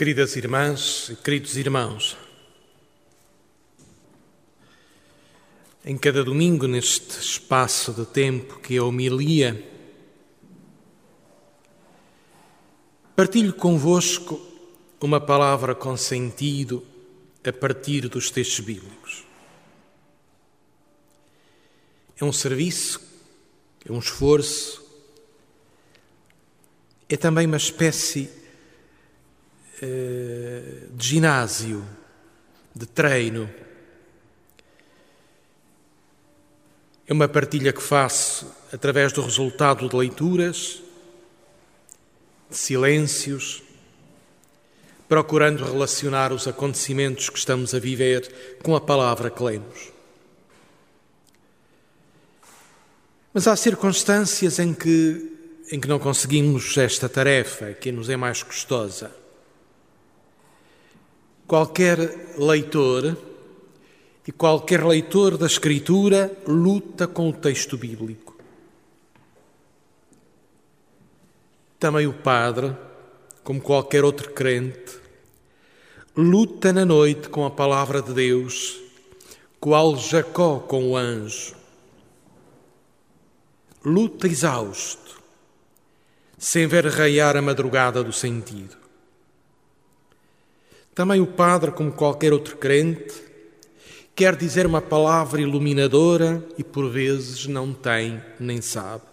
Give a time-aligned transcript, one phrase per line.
[0.00, 2.16] Queridas irmãs e queridos irmãos,
[5.84, 9.62] em cada domingo, neste espaço de tempo que é a homilia,
[13.14, 14.40] partilho convosco
[15.02, 16.82] uma palavra com sentido
[17.44, 19.26] a partir dos textos bíblicos.
[22.18, 23.02] É um serviço,
[23.86, 24.82] é um esforço,
[27.06, 28.39] é também uma espécie
[29.80, 31.84] de ginásio,
[32.74, 33.48] de treino.
[37.06, 40.82] É uma partilha que faço através do resultado de leituras,
[42.48, 43.62] de silêncios,
[45.08, 49.90] procurando relacionar os acontecimentos que estamos a viver com a palavra que lemos.
[53.32, 55.36] Mas há circunstâncias em que,
[55.70, 59.19] em que não conseguimos esta tarefa, que nos é mais custosa.
[61.50, 63.18] Qualquer leitor
[64.24, 68.36] e qualquer leitor da Escritura luta com o texto bíblico.
[71.76, 72.72] Também o padre,
[73.42, 74.96] como qualquer outro crente,
[76.16, 78.80] luta na noite com a palavra de Deus,
[79.58, 81.56] qual Jacó com o anjo.
[83.84, 85.20] Luta exausto,
[86.38, 88.79] sem ver raiar a madrugada do sentido.
[90.94, 93.14] Também o padre, como qualquer outro crente,
[94.14, 99.04] quer dizer uma palavra iluminadora e por vezes não tem nem sabe.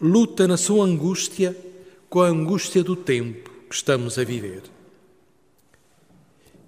[0.00, 1.56] Luta na sua angústia
[2.08, 4.62] com a angústia do tempo que estamos a viver.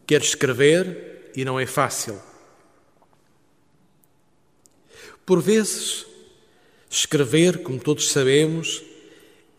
[0.07, 2.21] Quer escrever e não é fácil.
[5.25, 6.07] Por vezes,
[6.89, 8.83] escrever, como todos sabemos,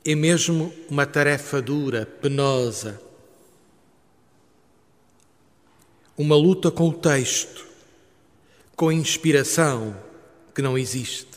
[0.09, 2.97] é mesmo uma tarefa dura, penosa.
[6.17, 7.67] Uma luta com o texto,
[8.73, 9.93] com a inspiração
[10.55, 11.27] que não existe.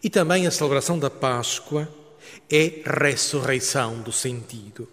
[0.00, 1.92] E também a celebração da Páscoa
[2.48, 4.86] é ressurreição do sentido,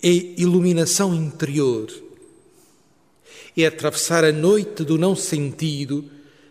[0.00, 1.90] é iluminação interior,
[3.56, 6.08] é atravessar a noite do não sentido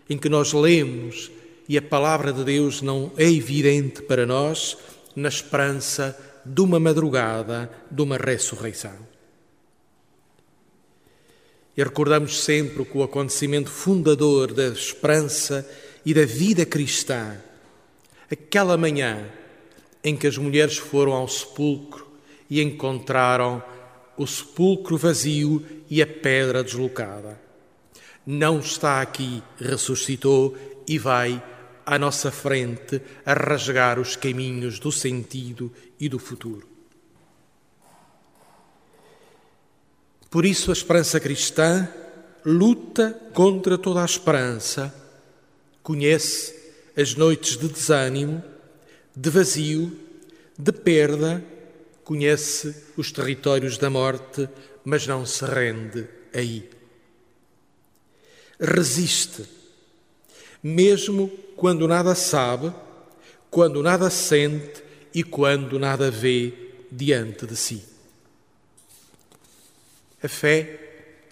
[0.09, 1.31] em que nós lemos
[1.69, 4.75] e a palavra de Deus não é evidente para nós,
[5.15, 8.97] na esperança de uma madrugada, de uma ressurreição.
[11.77, 15.69] E recordamos sempre que o acontecimento fundador da esperança
[16.03, 17.37] e da vida cristã,
[18.31, 19.29] aquela manhã
[20.03, 22.07] em que as mulheres foram ao sepulcro
[22.49, 23.61] e encontraram
[24.17, 27.39] o sepulcro vazio e a pedra deslocada.
[28.25, 30.57] Não está aqui, ressuscitou
[30.87, 31.41] e vai
[31.89, 36.69] à nossa frente a rasgar os caminhos do sentido e do futuro.
[40.29, 41.89] Por isso, a esperança cristã
[42.45, 44.93] luta contra toda a esperança,
[45.81, 46.55] conhece
[46.95, 48.43] as noites de desânimo,
[49.15, 49.97] de vazio,
[50.55, 51.43] de perda,
[52.03, 54.47] conhece os territórios da morte,
[54.85, 56.69] mas não se rende aí.
[58.59, 59.57] Resiste
[60.61, 62.73] mesmo quando nada sabe,
[63.49, 64.83] quando nada sente
[65.13, 66.53] e quando nada vê
[66.91, 67.83] diante de si.
[70.21, 70.79] A fé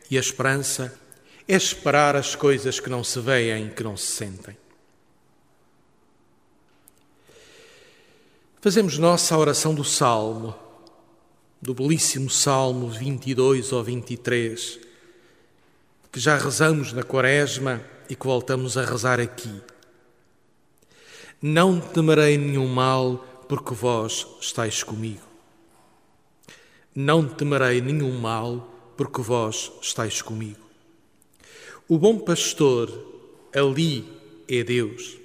[0.09, 0.97] e a esperança
[1.47, 4.57] é esperar as coisas que não se veem, que não se sentem.
[8.59, 10.55] Fazemos nossa oração do Salmo,
[11.61, 14.79] do belíssimo Salmo 22 ou 23,
[16.11, 19.61] que já rezamos na Quaresma e que voltamos a rezar aqui.
[21.41, 25.25] Não temerei nenhum mal, porque vós estáis comigo.
[26.95, 30.65] Não temerei nenhum mal, porque vós estáis comigo.
[31.87, 32.91] O bom pastor
[33.53, 34.05] ali
[34.47, 35.17] é Deus.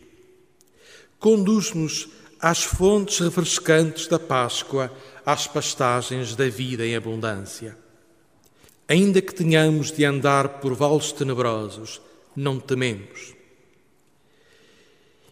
[1.19, 4.93] Conduz-nos às fontes refrescantes da Páscoa,
[5.25, 7.77] às pastagens da vida em abundância.
[8.89, 12.01] Ainda que tenhamos de andar por vales tenebrosos,
[12.37, 13.35] não tememos.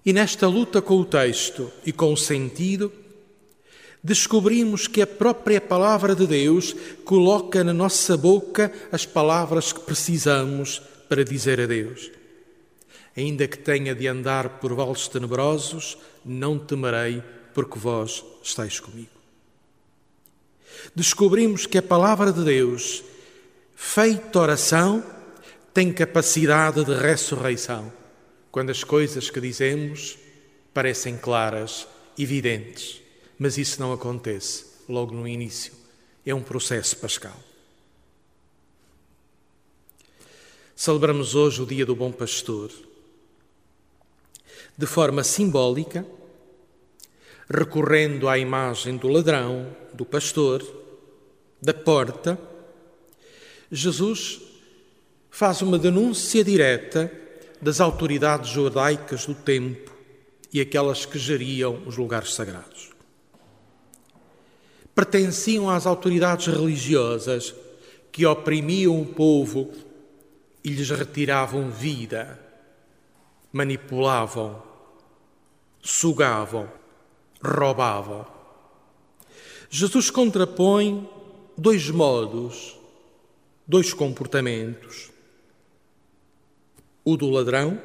[0.05, 2.91] E nesta luta com o texto e com o sentido,
[4.03, 6.75] descobrimos que a própria palavra de Deus
[7.05, 12.11] coloca na nossa boca as palavras que precisamos para dizer a Deus.
[13.17, 17.23] Ainda que tenha de andar por vales tenebrosos, não temerei,
[17.53, 19.11] porque vós estáis comigo.
[20.95, 23.03] Descobrimos que a palavra de Deus,
[23.75, 25.05] feita oração,
[25.73, 27.93] tem capacidade de ressurreição
[28.51, 30.19] quando as coisas que dizemos
[30.75, 31.87] parecem claras,
[32.19, 33.01] evidentes,
[33.39, 34.69] mas isso não acontece.
[34.89, 35.73] logo no início.
[36.27, 37.39] É um processo pascal.
[40.75, 42.73] Celebramos hoje o Dia do Bom Pastor.
[44.77, 46.05] De forma simbólica,
[47.49, 50.65] recorrendo à imagem do ladrão, do pastor,
[51.63, 52.37] da porta,
[53.71, 54.41] Jesus
[55.41, 57.11] faz uma denúncia direta
[57.63, 59.91] das autoridades judaicas do tempo
[60.53, 62.91] e aquelas que geriam os lugares sagrados.
[64.95, 67.55] Pertenciam às autoridades religiosas
[68.13, 69.73] que oprimiam o povo
[70.63, 72.39] e lhes retiravam vida,
[73.51, 74.63] manipulavam,
[75.81, 76.71] sugavam,
[77.43, 78.27] roubavam.
[79.71, 81.09] Jesus contrapõe
[81.57, 82.77] dois modos,
[83.67, 85.11] dois comportamentos:
[87.13, 87.81] o do ladrão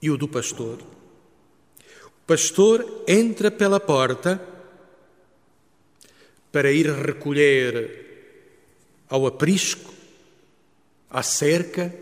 [0.00, 0.78] e o do pastor.
[2.04, 4.40] O pastor entra pela porta
[6.50, 8.06] para ir recolher
[9.08, 9.92] ao aprisco,
[11.08, 11.94] à cerca,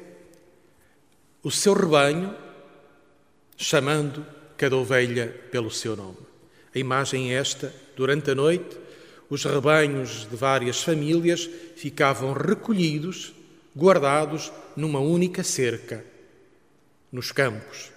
[1.43, 2.35] o seu rebanho,
[3.57, 4.25] chamando
[4.57, 6.19] cada ovelha pelo seu nome.
[6.75, 8.79] A imagem é esta, durante a noite,
[9.29, 13.33] os rebanhos de várias famílias ficavam recolhidos,
[13.76, 16.05] guardados numa única cerca
[17.11, 17.93] nos campos.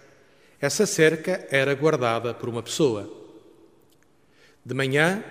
[0.59, 3.11] Essa cerca era guardada por uma pessoa.
[4.65, 5.23] De manhã,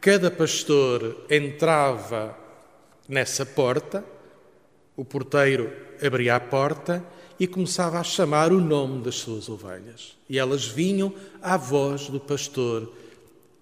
[0.00, 2.36] cada pastor entrava
[3.08, 4.04] nessa porta,
[4.96, 5.72] o porteiro
[6.04, 7.04] abria a porta
[7.38, 10.16] e começava a chamar o nome das suas ovelhas.
[10.28, 12.92] E elas vinham à voz do pastor.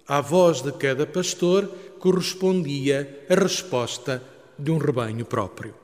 [0.07, 1.69] À voz de cada pastor
[2.01, 4.23] correspondia a resposta
[4.59, 5.75] de um rebanho próprio.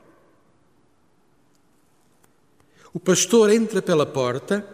[2.95, 4.65] O pastor entra pela porta,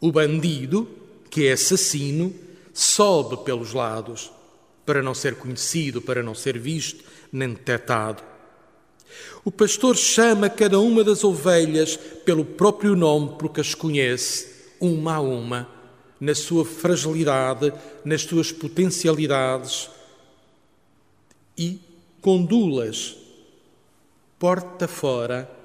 [0.00, 0.88] o bandido,
[1.30, 2.34] que é assassino,
[2.74, 4.32] sobe pelos lados
[4.84, 8.24] para não ser conhecido, para não ser visto nem detectado.
[9.44, 15.20] O pastor chama cada uma das ovelhas pelo próprio nome, porque as conhece, uma a
[15.20, 15.68] uma,
[16.18, 17.72] na sua fragilidade,
[18.04, 19.88] nas suas potencialidades,
[21.56, 21.78] e
[22.20, 23.16] conduz-las
[24.40, 25.61] porta fora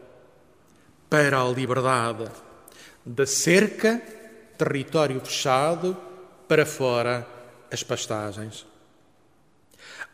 [1.10, 2.30] para a liberdade.
[3.06, 4.02] Da cerca,
[4.58, 5.96] território fechado,
[6.48, 7.26] para fora,
[7.72, 8.66] as pastagens.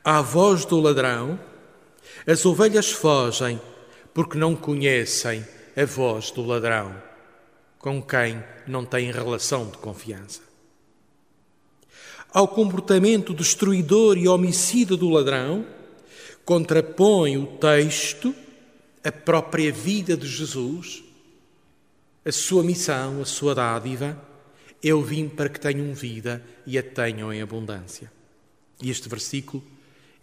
[0.03, 1.39] À voz do ladrão,
[2.27, 3.59] as ovelhas fogem
[4.13, 5.45] porque não conhecem
[5.75, 6.95] a voz do ladrão,
[7.79, 10.41] com quem não têm relação de confiança.
[12.31, 15.65] Ao comportamento destruidor e homicida do ladrão,
[16.45, 18.33] contrapõe o texto
[19.03, 21.03] a própria vida de Jesus,
[22.23, 24.17] a sua missão, a sua dádiva,
[24.81, 28.11] eu vim para que tenham vida e a tenham em abundância.
[28.81, 29.63] E este versículo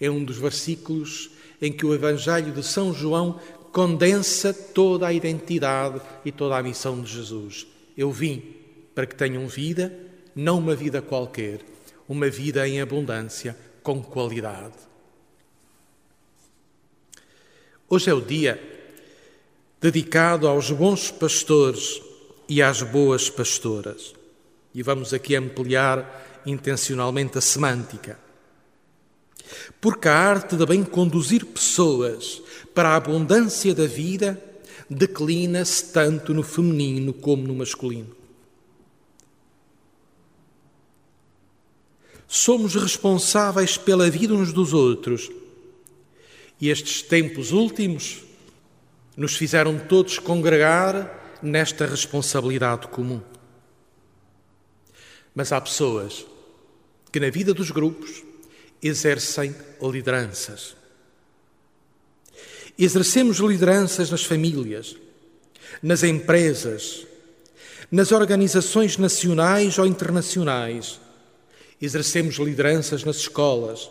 [0.01, 1.31] é um dos versículos
[1.61, 3.39] em que o Evangelho de São João
[3.73, 7.67] condensa toda a identidade e toda a missão de Jesus.
[7.97, 8.43] Eu vim
[8.95, 9.97] para que tenham vida,
[10.35, 11.61] não uma vida qualquer,
[12.09, 14.90] uma vida em abundância, com qualidade.
[17.93, 18.63] Hoje é o dia
[19.81, 22.01] dedicado aos bons pastores
[22.49, 24.15] e às boas pastoras.
[24.73, 28.17] E vamos aqui ampliar intencionalmente a semântica.
[29.81, 32.41] Porque a arte de bem conduzir pessoas
[32.73, 34.41] para a abundância da vida
[34.89, 38.15] declina-se tanto no feminino como no masculino.
[42.29, 45.29] Somos responsáveis pela vida uns dos outros
[46.61, 48.23] e estes tempos últimos
[49.17, 53.23] nos fizeram todos congregar nesta responsabilidade comum.
[55.35, 56.27] Mas há pessoas
[57.11, 58.23] que na vida dos grupos
[58.83, 60.77] exercem lideranças.
[62.79, 64.97] Exercemos lideranças nas famílias,
[65.83, 67.07] nas empresas,
[67.91, 71.01] nas organizações nacionais ou internacionais.
[71.81, 73.91] Exercemos lideranças nas escolas,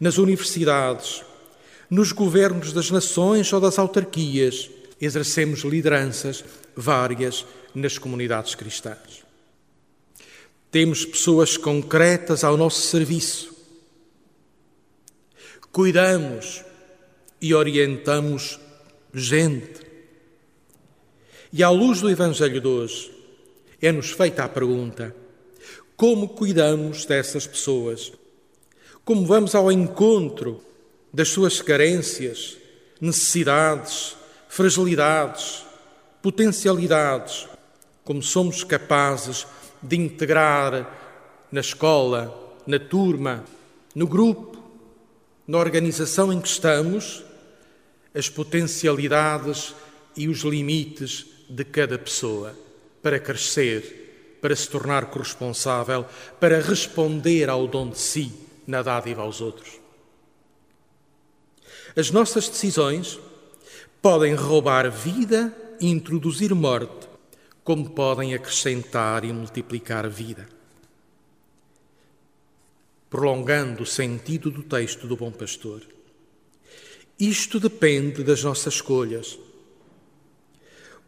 [0.00, 1.22] nas universidades,
[1.92, 6.42] nos governos das nações ou das autarquias, exercemos lideranças
[6.74, 7.44] várias
[7.74, 9.22] nas comunidades cristãs.
[10.70, 13.54] Temos pessoas concretas ao nosso serviço.
[15.70, 16.64] Cuidamos
[17.38, 18.58] e orientamos
[19.12, 19.82] gente.
[21.52, 23.12] E à luz do Evangelho de hoje,
[23.82, 25.14] é-nos feita a pergunta:
[25.94, 28.14] como cuidamos dessas pessoas?
[29.04, 30.71] Como vamos ao encontro
[31.12, 32.56] das suas carências,
[33.00, 34.16] necessidades,
[34.48, 35.64] fragilidades,
[36.22, 37.48] potencialidades,
[38.04, 39.46] como somos capazes
[39.82, 40.98] de integrar
[41.50, 43.44] na escola, na turma,
[43.94, 44.62] no grupo,
[45.46, 47.22] na organização em que estamos,
[48.14, 49.74] as potencialidades
[50.16, 52.56] e os limites de cada pessoa
[53.02, 56.06] para crescer, para se tornar corresponsável,
[56.38, 58.32] para responder ao dom de si
[58.66, 59.81] na dádiva aos outros.
[61.94, 63.18] As nossas decisões
[64.00, 67.08] podem roubar vida e introduzir morte,
[67.62, 70.48] como podem acrescentar e multiplicar vida.
[73.10, 75.82] Prolongando o sentido do texto do Bom Pastor.
[77.18, 79.38] Isto depende das nossas escolhas.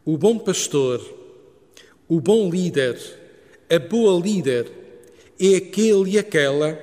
[0.05, 1.01] O bom pastor,
[2.07, 3.01] o bom líder,
[3.71, 4.71] a boa líder
[5.41, 6.79] é aquele e aquela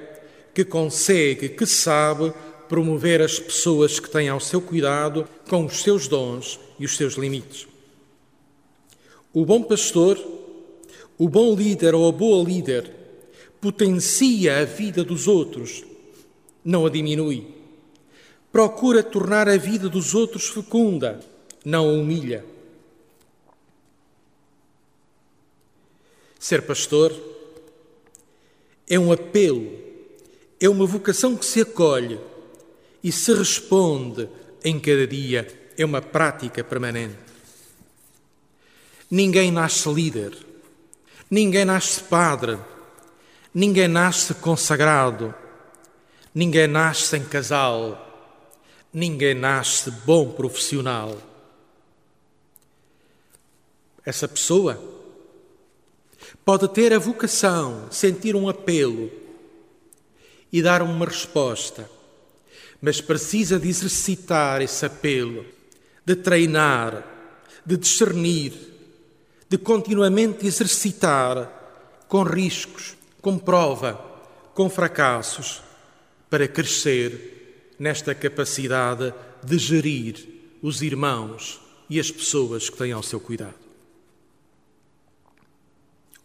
[0.53, 2.33] que consegue, que sabe
[2.71, 7.15] promover as pessoas que têm ao seu cuidado com os seus dons e os seus
[7.15, 7.67] limites.
[9.33, 10.17] O bom pastor,
[11.17, 12.89] o bom líder ou a boa líder
[13.59, 15.83] potencia a vida dos outros,
[16.63, 17.45] não a diminui.
[18.53, 21.19] Procura tornar a vida dos outros fecunda,
[21.65, 22.45] não a humilha.
[26.39, 27.13] Ser pastor
[28.89, 29.77] é um apelo,
[30.57, 32.30] é uma vocação que se acolhe
[33.03, 34.29] e se responde
[34.63, 35.71] em cada dia.
[35.77, 37.17] É uma prática permanente.
[39.09, 40.37] Ninguém nasce líder,
[41.29, 42.57] ninguém nasce padre,
[43.53, 45.33] ninguém nasce consagrado,
[46.33, 48.07] ninguém nasce em casal,
[48.93, 51.17] ninguém nasce bom profissional.
[54.05, 54.81] Essa pessoa
[56.45, 59.11] pode ter a vocação, sentir um apelo
[60.51, 61.89] e dar uma resposta
[62.81, 65.45] mas precisa de exercitar esse apelo,
[66.03, 67.05] de treinar,
[67.63, 68.53] de discernir,
[69.47, 71.59] de continuamente exercitar
[72.07, 73.93] com riscos, com prova,
[74.55, 75.61] com fracassos,
[76.29, 80.27] para crescer nesta capacidade de gerir
[80.61, 83.55] os irmãos e as pessoas que têm ao seu cuidado.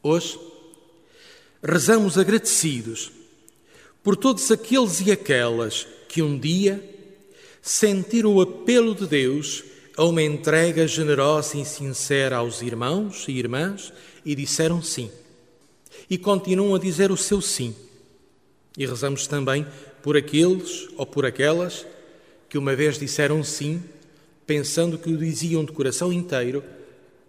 [0.03, 0.39] Hoje,
[1.63, 3.11] rezamos agradecidos
[4.07, 6.81] por todos aqueles e aquelas que um dia
[7.61, 9.65] sentiram o apelo de Deus
[9.97, 13.93] a uma entrega generosa e sincera aos irmãos e irmãs
[14.25, 15.11] e disseram sim.
[16.09, 17.75] E continuam a dizer o seu sim.
[18.79, 19.67] E rezamos também
[20.05, 21.85] por aqueles ou por aquelas
[22.49, 23.83] que uma vez disseram sim,
[24.47, 26.63] pensando que o diziam de coração inteiro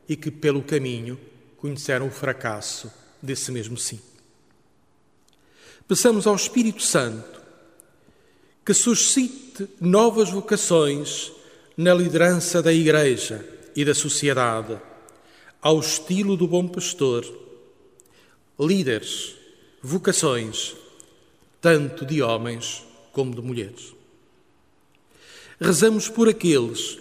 [0.08, 1.18] e que pelo caminho
[1.58, 4.00] conheceram o fracasso desse mesmo sim.
[5.88, 7.42] Peçamos ao Espírito Santo
[8.66, 11.32] que suscite novas vocações
[11.78, 14.78] na liderança da Igreja e da sociedade,
[15.62, 17.26] ao estilo do bom pastor.
[18.60, 19.36] Líderes,
[19.82, 20.76] vocações,
[21.62, 23.94] tanto de homens como de mulheres.
[25.62, 27.00] Rezamos por aqueles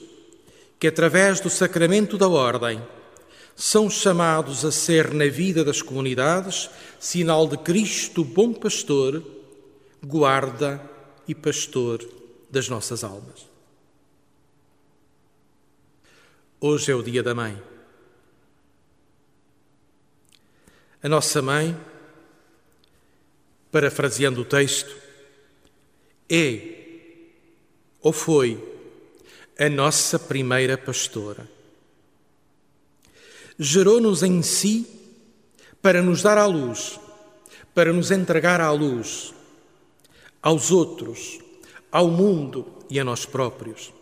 [0.79, 2.81] que, através do sacramento da Ordem,
[3.57, 6.69] são chamados a ser na vida das comunidades
[7.01, 9.25] sinal de Cristo, bom pastor,
[10.05, 10.79] guarda
[11.27, 12.07] e pastor
[12.51, 13.49] das nossas almas.
[16.61, 17.61] Hoje é o dia da mãe.
[21.03, 21.75] A nossa mãe,
[23.73, 24.95] parafraseando o texto,
[26.29, 26.77] é
[28.03, 28.63] ou foi
[29.59, 31.56] a nossa primeira pastora.
[33.59, 34.87] Gerou-nos em si
[35.81, 36.99] para nos dar à luz,
[37.75, 39.33] para nos entregar à luz,
[40.43, 41.39] aos outros,
[41.91, 43.93] ao mundo e a nós próprios.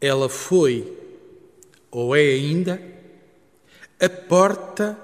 [0.00, 0.98] Ela foi,
[1.90, 2.82] ou é ainda,
[4.00, 4.98] a porta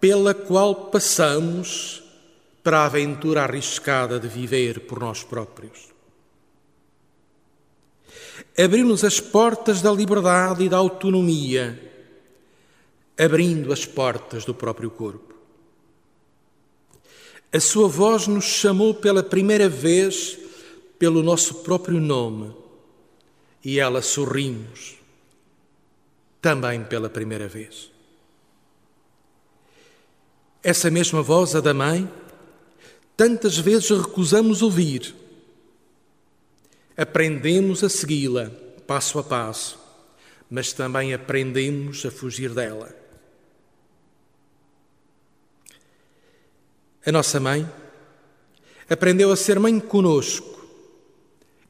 [0.00, 2.02] pela qual passamos
[2.62, 5.89] para a aventura arriscada de viver por nós próprios.
[8.62, 11.80] Abriu-nos as portas da liberdade e da autonomia,
[13.18, 15.34] abrindo as portas do próprio corpo.
[17.52, 20.38] A sua voz nos chamou pela primeira vez
[20.98, 22.54] pelo nosso próprio nome
[23.64, 24.98] e ela sorrimos
[26.40, 27.90] também pela primeira vez.
[30.62, 32.10] Essa mesma voz, a da mãe,
[33.16, 35.19] tantas vezes recusamos ouvir.
[37.00, 38.50] Aprendemos a segui-la
[38.86, 39.80] passo a passo,
[40.50, 42.94] mas também aprendemos a fugir dela.
[47.06, 47.66] A nossa mãe
[48.86, 50.62] aprendeu a ser mãe conosco,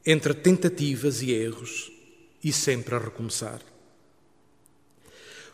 [0.04, 1.92] entre tentativas e erros,
[2.42, 3.60] e sempre a recomeçar.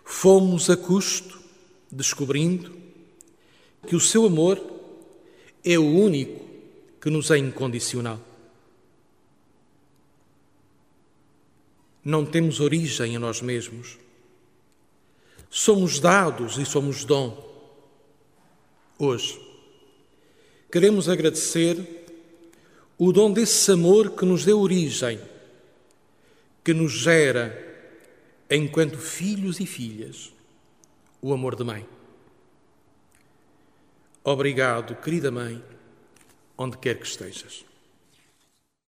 [0.02, 1.38] Fomos a custo
[1.92, 2.74] descobrindo
[3.86, 4.58] que o seu amor
[5.62, 6.48] é o único
[6.98, 8.25] que nos é incondicional.
[12.06, 13.98] Não temos origem em nós mesmos.
[15.50, 17.36] Somos dados e somos dom.
[18.96, 19.40] Hoje,
[20.70, 22.06] queremos agradecer
[22.96, 25.20] o dom desse amor que nos deu origem,
[26.62, 27.52] que nos gera,
[28.48, 30.32] enquanto filhos e filhas,
[31.20, 31.84] o amor de mãe.
[34.22, 35.60] Obrigado, querida mãe,
[36.56, 37.64] onde quer que estejas.